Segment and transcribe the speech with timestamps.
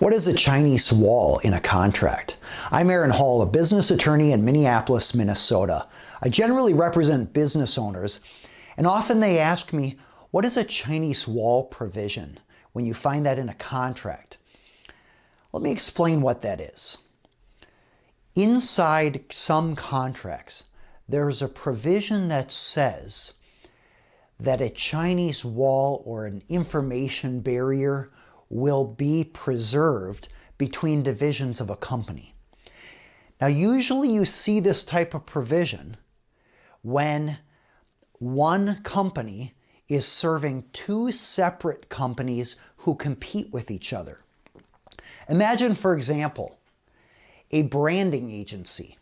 [0.00, 2.36] What is a Chinese wall in a contract?
[2.72, 5.86] I'm Aaron Hall, a business attorney in Minneapolis, Minnesota.
[6.20, 8.18] I generally represent business owners,
[8.76, 9.96] and often they ask me,
[10.32, 12.40] what is a Chinese wall provision
[12.72, 14.36] when you find that in a contract?
[15.52, 16.98] Let me explain what that is.
[18.34, 20.64] Inside some contracts,
[21.08, 23.34] there's a provision that says
[24.40, 28.10] that a Chinese wall or an information barrier
[28.48, 32.34] will be preserved between divisions of a company.
[33.40, 35.96] Now, usually you see this type of provision
[36.82, 37.38] when
[38.14, 39.54] one company
[39.88, 44.20] is serving two separate companies who compete with each other.
[45.28, 46.58] Imagine, for example,
[47.50, 48.98] a branding agency,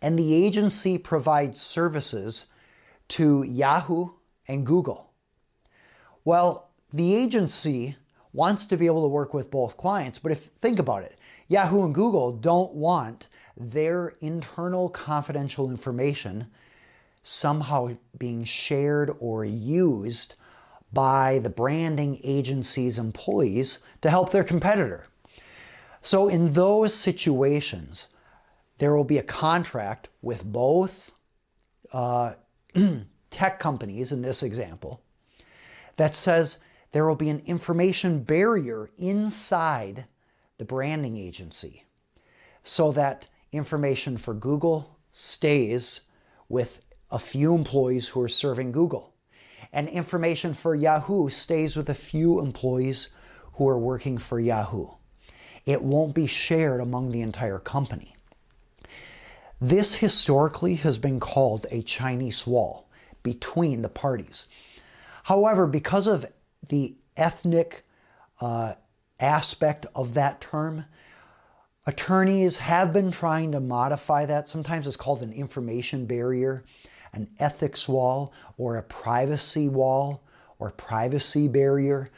[0.00, 2.46] and the agency provides services
[3.08, 4.10] to Yahoo
[4.46, 5.10] and Google.
[6.24, 7.96] Well, the agency
[8.32, 10.18] wants to be able to work with both clients.
[10.18, 16.46] But if think about it, Yahoo and Google don't want their internal confidential information
[17.22, 20.34] somehow being shared or used
[20.92, 25.06] by the branding agency's employees to help their competitor.
[26.00, 28.08] So, in those situations,
[28.78, 31.12] there will be a contract with both
[31.92, 32.34] uh,
[33.30, 35.02] tech companies in this example
[35.96, 36.60] that says
[36.92, 40.06] there will be an information barrier inside
[40.58, 41.84] the branding agency
[42.62, 46.02] so that information for Google stays
[46.48, 49.14] with a few employees who are serving Google.
[49.72, 53.10] And information for Yahoo stays with a few employees
[53.54, 54.88] who are working for Yahoo.
[55.66, 58.14] It won't be shared among the entire company.
[59.60, 62.88] This historically has been called a Chinese wall
[63.22, 64.48] between the parties.
[65.24, 66.24] However, because of
[66.68, 67.84] the ethnic
[68.40, 68.74] uh,
[69.20, 70.84] aspect of that term.
[71.86, 74.48] Attorneys have been trying to modify that.
[74.48, 76.64] Sometimes it's called an information barrier,
[77.12, 80.22] an ethics wall, or a privacy wall,
[80.58, 82.10] or privacy barrier.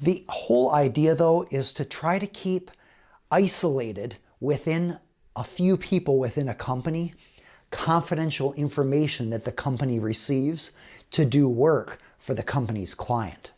[0.00, 2.70] The whole idea, though, is to try to keep
[3.30, 5.00] isolated within
[5.34, 7.14] a few people within a company
[7.70, 10.72] confidential information that the company receives
[11.10, 13.50] to do work for the company's client.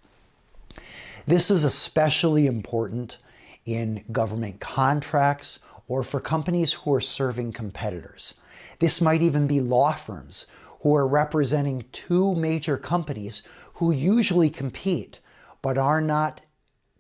[1.28, 3.19] This is especially important
[3.66, 8.41] in government contracts or for companies who are serving competitors.
[8.78, 10.47] This might even be law firms
[10.81, 13.43] who are representing two major companies
[13.75, 15.21] who usually compete
[15.61, 16.41] but are not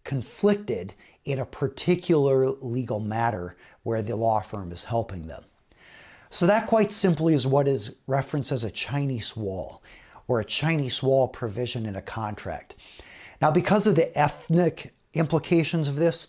[0.04, 0.92] conflicted
[1.24, 5.44] in a particular legal matter where the law firm is helping them.
[6.28, 9.82] So, that quite simply is what is referenced as a Chinese wall
[10.26, 12.74] or a Chinese wall provision in a contract.
[13.40, 16.28] Now, because of the ethnic implications of this,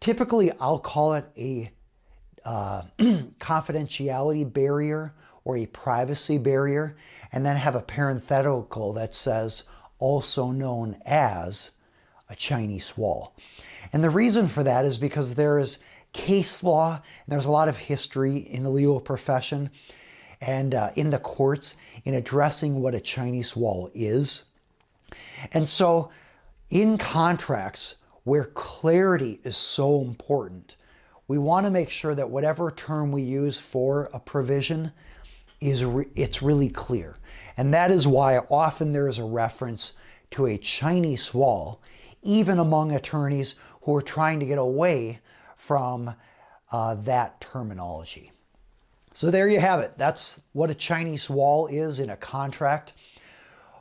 [0.00, 1.70] typically I'll call it a
[2.44, 6.96] uh, confidentiality barrier or a privacy barrier,
[7.32, 9.64] and then have a parenthetical that says
[9.98, 11.72] also known as
[12.28, 13.34] a Chinese wall.
[13.92, 17.68] And the reason for that is because there is case law, and there's a lot
[17.68, 19.70] of history in the legal profession
[20.40, 24.44] and uh, in the courts in addressing what a Chinese wall is.
[25.52, 26.10] And so,
[26.70, 30.76] in contracts where clarity is so important,
[31.26, 34.92] we want to make sure that whatever term we use for a provision
[35.60, 37.16] is re- it's really clear.
[37.56, 39.94] And that is why often there is a reference
[40.32, 41.80] to a Chinese wall,
[42.22, 45.20] even among attorneys who are trying to get away
[45.56, 46.14] from
[46.72, 48.32] uh, that terminology.
[49.12, 49.98] So there you have it.
[49.98, 52.92] That's what a Chinese wall is in a contract.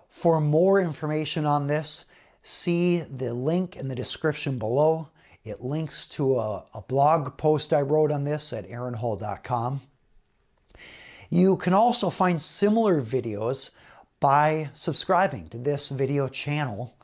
[0.08, 2.06] For more information on this,
[2.42, 5.10] see the link in the description below.
[5.44, 9.82] It links to a, a blog post I wrote on this at aaronhall.com.
[11.30, 13.76] You can also find similar videos
[14.20, 16.96] by subscribing to this video channel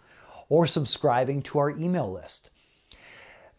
[0.50, 2.50] or subscribing to our email list.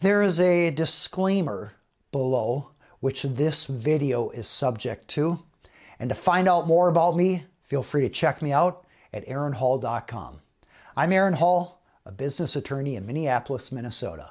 [0.01, 1.73] There is a disclaimer
[2.13, 2.71] below
[3.01, 5.41] which this video is subject to.
[5.99, 10.41] And to find out more about me, feel free to check me out at aaronhall.com.
[10.99, 14.31] I'm Aaron Hall, a business attorney in Minneapolis, Minnesota.